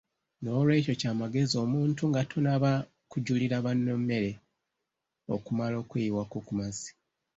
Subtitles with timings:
[0.41, 2.71] N'olwekyo kya magezi omuntu nga tonnaba
[3.11, 4.31] kujjulira banno mmere
[5.35, 6.89] okumala okweyiwako ku mazzi.